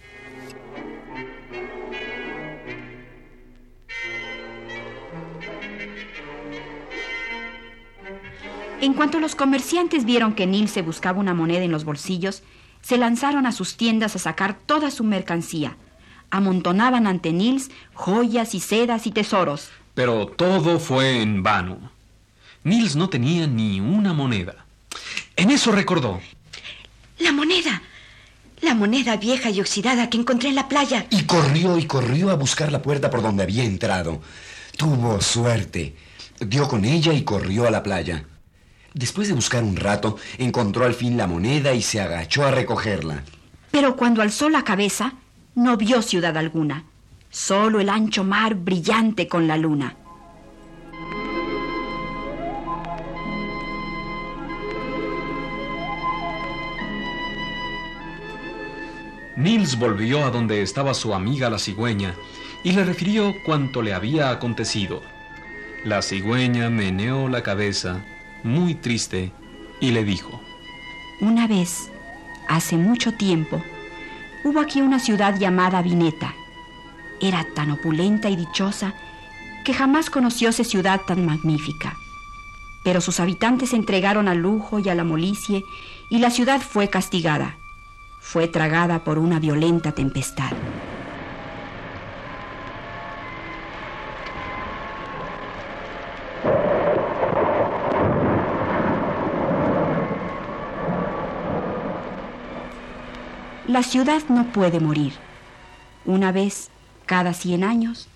En 8.81 8.93
cuanto 8.93 9.19
los 9.19 9.33
comerciantes 9.33 10.05
vieron 10.05 10.35
que 10.35 10.45
Nils 10.45 10.69
se 10.69 10.83
buscaba 10.83 11.19
una 11.19 11.33
moneda 11.33 11.63
en 11.63 11.71
los 11.71 11.85
bolsillos, 11.85 12.43
se 12.81 12.99
lanzaron 12.99 13.47
a 13.47 13.51
sus 13.51 13.77
tiendas 13.77 14.15
a 14.15 14.19
sacar 14.19 14.59
toda 14.67 14.91
su 14.91 15.03
mercancía. 15.03 15.75
Amontonaban 16.29 17.07
ante 17.07 17.33
Nils 17.33 17.71
joyas 17.95 18.53
y 18.53 18.59
sedas 18.59 19.07
y 19.07 19.11
tesoros. 19.11 19.69
Pero 19.95 20.27
todo 20.27 20.79
fue 20.79 21.23
en 21.23 21.41
vano. 21.41 21.79
Nils 22.63 22.95
no 22.95 23.09
tenía 23.09 23.47
ni 23.47 23.79
una 23.79 24.13
moneda. 24.13 24.64
En 25.35 25.51
eso 25.51 25.71
recordó. 25.71 26.21
La 27.19 27.31
moneda. 27.31 27.81
La 28.61 28.73
moneda 28.73 29.17
vieja 29.17 29.49
y 29.49 29.59
oxidada 29.59 30.09
que 30.09 30.17
encontré 30.17 30.49
en 30.49 30.55
la 30.55 30.67
playa. 30.67 31.05
Y 31.09 31.23
corrió 31.23 31.77
y 31.77 31.85
corrió 31.85 32.29
a 32.29 32.35
buscar 32.35 32.71
la 32.71 32.81
puerta 32.81 33.09
por 33.09 33.21
donde 33.21 33.43
había 33.43 33.63
entrado. 33.63 34.21
Tuvo 34.77 35.21
suerte. 35.21 35.95
Dio 36.39 36.67
con 36.67 36.85
ella 36.85 37.13
y 37.13 37.23
corrió 37.23 37.67
a 37.67 37.71
la 37.71 37.83
playa. 37.83 38.25
Después 38.93 39.27
de 39.27 39.33
buscar 39.33 39.63
un 39.63 39.75
rato, 39.75 40.17
encontró 40.37 40.85
al 40.85 40.93
fin 40.93 41.17
la 41.17 41.27
moneda 41.27 41.73
y 41.73 41.81
se 41.81 41.99
agachó 41.99 42.45
a 42.45 42.51
recogerla. 42.51 43.23
Pero 43.71 43.97
cuando 43.97 44.21
alzó 44.21 44.49
la 44.49 44.63
cabeza, 44.63 45.13
no 45.53 45.75
vio 45.75 46.01
ciudad 46.01 46.37
alguna, 46.37 46.85
solo 47.29 47.81
el 47.81 47.89
ancho 47.89 48.23
mar 48.23 48.55
brillante 48.55 49.27
con 49.27 49.47
la 49.47 49.57
luna. 49.57 49.97
Nils 59.37 59.77
volvió 59.77 60.23
a 60.23 60.31
donde 60.31 60.61
estaba 60.61 60.93
su 60.93 61.13
amiga 61.13 61.49
la 61.49 61.59
cigüeña 61.59 62.15
y 62.63 62.71
le 62.71 62.85
refirió 62.85 63.33
cuanto 63.45 63.81
le 63.81 63.93
había 63.93 64.29
acontecido. 64.29 65.01
La 65.83 66.01
cigüeña 66.01 66.69
meneó 66.69 67.27
la 67.27 67.43
cabeza, 67.43 68.05
muy 68.43 68.75
triste, 68.75 69.33
y 69.81 69.91
le 69.91 70.05
dijo, 70.05 70.41
Una 71.19 71.47
vez, 71.47 71.91
hace 72.47 72.77
mucho 72.77 73.13
tiempo, 73.13 73.61
hubo 74.45 74.61
aquí 74.61 74.81
una 74.81 74.99
ciudad 74.99 75.37
llamada 75.37 75.81
Vineta. 75.81 76.33
Era 77.19 77.45
tan 77.53 77.71
opulenta 77.71 78.29
y 78.29 78.37
dichosa 78.37 78.93
que 79.65 79.73
jamás 79.73 80.09
conocióse 80.09 80.63
ciudad 80.63 81.01
tan 81.05 81.25
magnífica. 81.25 81.97
Pero 82.85 83.01
sus 83.01 83.19
habitantes 83.19 83.71
se 83.71 83.75
entregaron 83.75 84.29
al 84.29 84.37
lujo 84.37 84.79
y 84.79 84.87
a 84.87 84.95
la 84.95 85.03
molicie 85.03 85.65
y 86.09 86.19
la 86.19 86.29
ciudad 86.29 86.61
fue 86.61 86.89
castigada. 86.89 87.57
Fue 88.27 88.47
tragada 88.47 89.03
por 89.03 89.19
una 89.19 89.39
violenta 89.39 89.91
tempestad. 89.91 90.51
La 103.67 103.83
ciudad 103.83 104.23
no 104.27 104.51
puede 104.51 104.79
morir. 104.79 105.13
Una 106.03 106.31
vez, 106.31 106.71
cada 107.05 107.31
cien 107.33 107.63
años, 107.63 108.09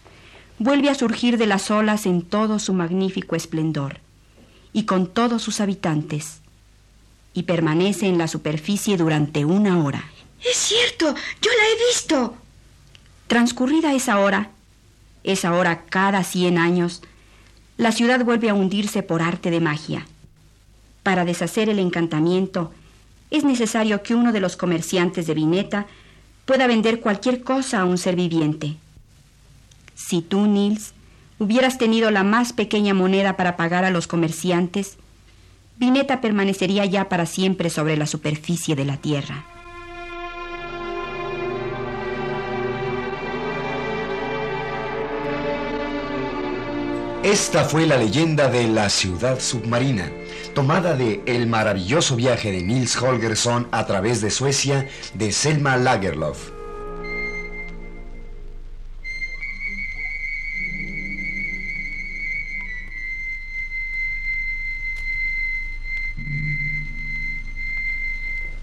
vuelve 0.57 0.89
a 0.89 0.95
surgir 0.95 1.37
de 1.37 1.45
las 1.45 1.69
olas 1.69 2.07
en 2.07 2.23
todo 2.23 2.57
su 2.57 2.73
magnífico 2.73 3.35
esplendor 3.35 3.99
y 4.73 4.83
con 4.83 5.05
todos 5.05 5.43
sus 5.43 5.61
habitantes, 5.61 6.41
y 7.33 7.43
permanece 7.43 8.07
en 8.07 8.17
la 8.17 8.27
superficie 8.27 8.97
durante 8.97 9.45
una 9.45 9.83
hora. 9.83 10.03
Es 10.43 10.57
cierto, 10.57 11.13
yo 11.41 11.51
la 11.51 11.67
he 11.67 11.87
visto. 11.89 12.35
Transcurrida 13.27 13.93
esa 13.93 14.19
hora, 14.19 14.51
esa 15.23 15.53
hora 15.53 15.83
cada 15.85 16.23
cien 16.23 16.57
años, 16.57 17.01
la 17.77 17.91
ciudad 17.91 18.23
vuelve 18.25 18.49
a 18.49 18.53
hundirse 18.53 19.03
por 19.03 19.21
arte 19.21 19.51
de 19.51 19.59
magia. 19.59 20.05
Para 21.03 21.25
deshacer 21.25 21.69
el 21.69 21.79
encantamiento, 21.79 22.73
es 23.31 23.43
necesario 23.43 24.01
que 24.03 24.15
uno 24.15 24.31
de 24.31 24.39
los 24.39 24.57
comerciantes 24.57 25.27
de 25.27 25.33
Vineta 25.33 25.87
pueda 26.45 26.67
vender 26.67 26.99
cualquier 26.99 27.43
cosa 27.43 27.81
a 27.81 27.85
un 27.85 27.97
ser 27.97 28.15
viviente. 28.15 28.77
Si 29.93 30.21
tú, 30.21 30.47
Nils, 30.47 30.93
hubieras 31.37 31.77
tenido 31.77 32.09
la 32.11 32.23
más 32.23 32.53
pequeña 32.53 32.93
moneda 32.93 33.37
para 33.37 33.55
pagar 33.55 33.85
a 33.85 33.91
los 33.91 34.07
comerciantes, 34.07 34.97
Vineta 35.79 36.19
permanecería 36.19 36.83
ya 36.83 37.07
para 37.07 37.25
siempre 37.25 37.69
sobre 37.69 37.95
la 37.95 38.05
superficie 38.05 38.75
de 38.75 38.83
la 38.83 38.97
tierra. 38.97 39.45
Esta 47.23 47.63
fue 47.63 47.85
la 47.85 47.95
leyenda 47.95 48.49
de 48.49 48.67
la 48.67 48.89
ciudad 48.89 49.39
submarina, 49.39 50.11
tomada 50.53 50.95
de 50.95 51.21
El 51.25 51.47
maravilloso 51.47 52.17
viaje 52.17 52.51
de 52.51 52.61
Nils 52.61 53.01
Holgersson 53.01 53.69
a 53.71 53.85
través 53.85 54.19
de 54.19 54.31
Suecia 54.31 54.85
de 55.13 55.31
Selma 55.31 55.77
Lagerlof. 55.77 56.58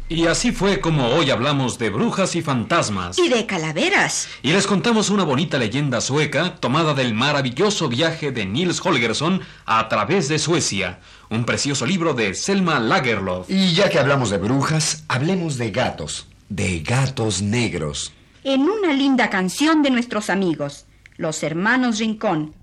Y 0.09 0.27
así 0.27 0.53
fue 0.53 0.79
como 0.79 1.09
hoy 1.09 1.31
hablamos 1.31 1.79
de 1.79 1.90
brujas 1.90 2.37
y 2.37 2.42
fantasmas. 2.42 3.19
Y 3.19 3.29
de 3.29 3.45
calaveras. 3.45 4.29
Y 4.40 4.53
les 4.53 4.69
contamos 4.69 5.11
una 5.11 5.25
bonita 5.25 5.59
leyenda 5.59 6.01
sueca 6.01 6.55
tomada 6.61 6.95
del 6.95 7.12
maravilloso 7.12 7.88
viaje 7.88 8.31
de 8.31 8.47
Nils 8.47 8.81
Holgersson 8.85 9.40
a 9.64 9.88
través 9.88 10.29
de 10.29 10.38
Suecia, 10.38 11.01
un 11.29 11.45
precioso 11.45 11.87
libro 11.87 12.14
de 12.14 12.35
Selma 12.35 12.79
Lagerlof. 12.79 13.51
Y 13.51 13.73
ya 13.75 13.90
que 13.90 13.99
hablamos 13.99 14.31
de 14.31 14.38
brujas, 14.38 15.03
hablemos 15.09 15.59
de 15.59 15.73
gatos, 15.73 16.29
de 16.51 16.81
gatos 16.81 17.42
negros. 17.42 18.12
En 18.45 18.62
una 18.62 18.92
linda 18.92 19.29
canción 19.29 19.83
de 19.83 19.90
nuestros 19.90 20.31
amigos, 20.31 20.87
los 21.16 21.42
hermanos 21.42 21.99
Rincón. 21.99 22.55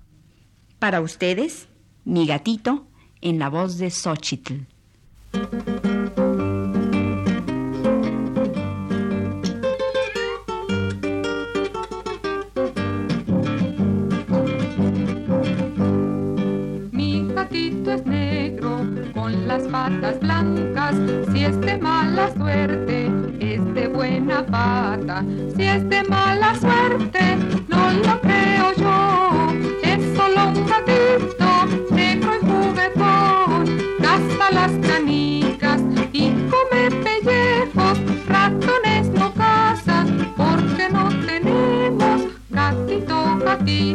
Para 0.78 1.02
ustedes, 1.02 1.68
mi 2.06 2.26
gatito, 2.26 2.86
en 3.20 3.38
la 3.38 3.50
voz 3.50 3.76
de 3.76 3.90
Xochitl. 3.90 4.54
Las 19.58 19.68
patas 19.68 20.18
blancas. 20.18 20.96
Si 21.32 21.44
es 21.44 21.60
de 21.60 21.78
mala 21.78 22.32
suerte, 22.34 23.08
es 23.38 23.62
de 23.74 23.86
buena 23.86 24.44
pata. 24.44 25.24
Si 25.56 25.62
es 25.62 25.88
de 25.88 26.02
mala 26.04 26.54
suerte, 26.56 27.36
no 27.68 27.92
lo 27.92 28.20
creo 28.20 28.66
yo. 28.82 29.52
Es 29.82 30.00
solo 30.16 30.48
un 30.48 30.66
gatito 30.66 31.50
negro 31.94 32.30
y 32.34 32.46
juguetón. 32.50 33.62
Gasta 34.00 34.50
las 34.50 34.72
canicas 34.88 35.80
y 36.12 36.32
come 36.50 36.82
pellejos. 37.04 37.96
Ratones 38.26 39.08
no 39.10 39.32
caza 39.34 40.04
porque 40.36 40.88
no 40.90 41.08
tenemos 41.26 42.22
gatito 42.50 43.14
si 43.64 43.94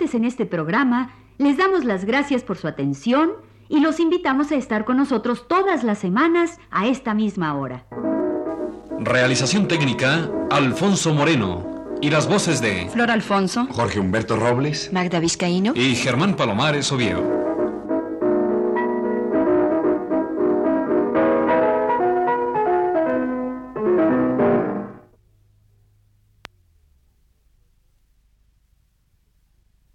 Participantes 0.00 0.14
en 0.14 0.24
este 0.24 0.46
programa 0.46 1.10
les 1.38 1.56
damos 1.56 1.84
las 1.84 2.04
gracias 2.04 2.42
por 2.42 2.56
su 2.56 2.68
atención 2.68 3.32
y 3.68 3.80
los 3.80 4.00
invitamos 4.00 4.50
a 4.50 4.56
estar 4.56 4.84
con 4.84 4.96
nosotros 4.96 5.46
todas 5.46 5.84
las 5.84 5.98
semanas 5.98 6.58
a 6.70 6.86
esta 6.86 7.14
misma 7.14 7.54
hora. 7.54 7.84
Realización 8.98 9.68
técnica, 9.68 10.30
Alfonso 10.50 11.14
Moreno. 11.14 11.68
Y 12.02 12.08
las 12.10 12.26
voces 12.28 12.62
de 12.62 12.88
Flor 12.90 13.10
Alfonso. 13.10 13.66
Jorge 13.70 14.00
Humberto 14.00 14.36
Robles. 14.36 14.90
Magda 14.92 15.20
Vizcaíno. 15.20 15.72
y 15.74 15.94
Germán 15.94 16.34
Palomares 16.34 16.90
Oviedo. 16.92 17.39